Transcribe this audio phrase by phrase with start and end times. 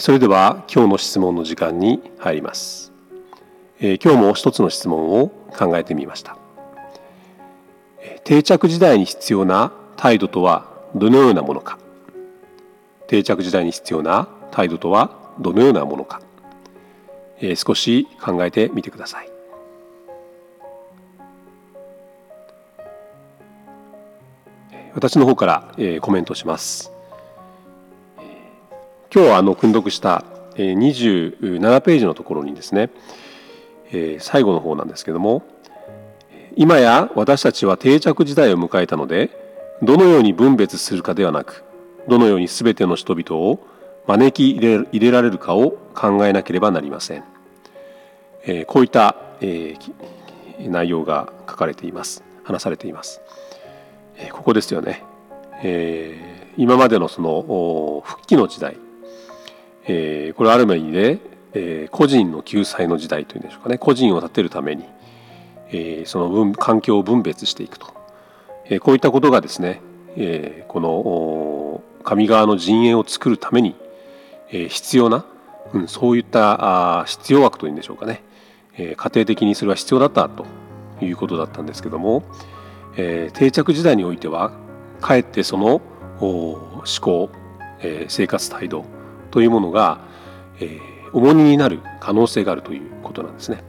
[0.00, 2.92] それでは今日の質問の時間に入ります。
[3.80, 6.36] 今日も一つの質問を考えてみました。
[8.22, 11.78] 定着時代に必要な態度とはどのようなものか。
[13.06, 15.10] 定着時代に必要な態度とは
[15.40, 16.20] どのようなものか。
[17.56, 19.30] 少し考えてみてください。
[24.94, 26.92] 私の方からコメントします。
[29.14, 30.24] 今日はあの訓読した
[30.56, 32.90] 27ページのところにですね
[34.18, 35.42] 最後の方なんですけども
[36.56, 39.30] 今や私たちは定着時代を迎えたので
[39.82, 41.64] どのように分別するかではなく
[42.06, 43.66] どのように全ての人々を
[44.06, 47.24] 招き入れられるかを考えなければなりません。
[48.66, 49.16] こういった
[50.58, 52.24] 内容が書かれています。
[52.42, 53.20] 話されています。
[54.32, 55.04] ここですよね。
[56.56, 58.78] 今までのその復帰の時代。
[59.88, 61.18] えー、これある意味で、
[61.54, 63.78] えー、個人の救済の時代というんでしょうかね。
[63.78, 64.84] 個人を立てるために、
[65.70, 67.86] えー、その分環境を分別していくと、
[68.66, 69.80] え、こういったことがですね、
[70.16, 73.74] え、この上側の陣営を作るために、
[74.50, 75.24] え、必要な、
[75.72, 78.22] うん、そういったあ必要枠というんでしょうかね、
[78.76, 80.44] え、家庭的にそれは必要だったと
[81.00, 82.22] いうことだったんですけども、
[82.98, 84.52] え、定着時代においては
[85.00, 85.80] かえってその
[86.20, 87.30] 思考、
[87.80, 88.84] え、生活態度
[89.30, 90.00] というものが、
[90.60, 93.62] えー、重荷になる可能性があるということなんですね。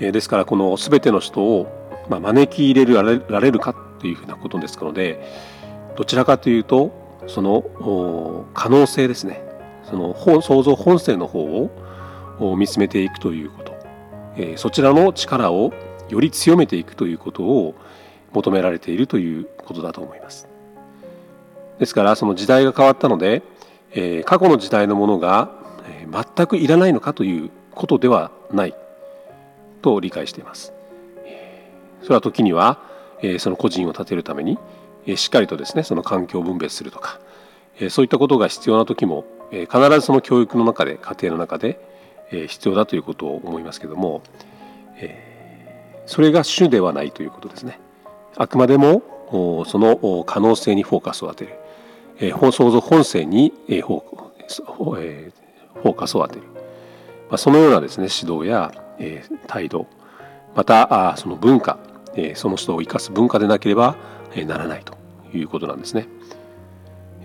[0.00, 5.22] えー、ですからこの全ての人を、まあ、招き入れられるかというふうなことですので
[5.96, 6.90] どちらかというと
[7.26, 9.42] その可能性ですね
[9.84, 11.44] その創造本性の方
[12.38, 13.72] を見つめていくということ、
[14.36, 15.72] えー、そちらの力を
[16.08, 17.74] より強めていくということを
[18.32, 20.48] 求められているということだと思います。
[21.80, 23.42] ですからその時代が変わったので、
[23.90, 25.58] えー、過去の時代のものが、
[26.10, 28.74] 全くいらないのかということではない
[29.82, 30.72] と理解しています。
[32.02, 32.78] それは時には、
[33.22, 34.58] えー、その個人を立てるために、
[35.06, 37.20] えー、しっかりとですねその環境を分別するとか、
[37.78, 41.80] えー、そういったことが必要な時も、え、必ずその教育の中で家庭の中で、
[42.32, 44.22] え、必要だということを思いますけども、
[44.96, 47.78] え、それが主ではないということですね。
[48.36, 49.02] あくまでも
[49.66, 51.54] その可能性にフォーカスを当てる。
[52.20, 56.42] えー、創造本性に、えーフォえー、フォーカスを当てる、
[57.30, 59.86] まあ、そのようなですね指導や、え、態度。
[60.54, 61.78] またあその文化、
[62.14, 63.96] え、その人を生かす文化でなければ、
[64.34, 64.94] え、ならないと
[65.32, 66.08] いうことなんですね。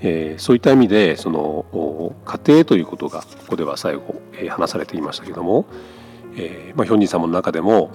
[0.01, 5.66] え、そういった意味でその家庭ということがここでは最後、え、話されていましたけども、
[6.38, 7.91] えまあ、ヒョンジン様の中でも、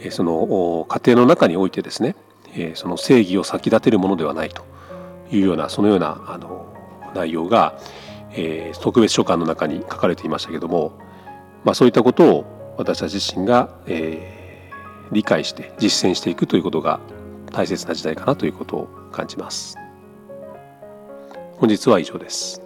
[0.00, 2.16] え、その家庭の中においてですね、
[2.56, 4.64] え、その正義を先立てるものではないと。
[5.30, 6.72] いうようなそのようなあの
[7.14, 7.78] 内容が、
[8.32, 10.98] えー、特別書簡の中に書かれていましたけども、
[11.64, 17.00] まあ、そういったことを私たち自身が、えー、理解して実践していくということが
[17.52, 19.76] 大切な時代かなということを感じます。
[21.56, 22.63] 本日は以上です。